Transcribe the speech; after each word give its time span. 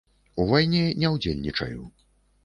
У 0.43 0.45
вайне 0.51 0.79
не 1.03 1.11
ўдзельнічаю. 1.15 1.83